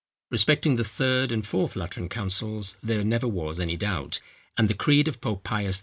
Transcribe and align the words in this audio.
Respecting 0.31 0.77
the 0.77 0.83
third 0.83 1.31
and 1.31 1.45
fourth 1.45 1.75
Lateran 1.75 2.09
councils 2.09 2.75
there 2.81 3.03
never 3.03 3.27
was 3.27 3.59
any 3.59 3.77
doubt; 3.77 4.19
and 4.57 4.67
the 4.67 4.73
creed 4.73 5.07
of 5.07 5.21
Pope 5.21 5.43
Pius 5.43 5.77
IV. 5.77 5.79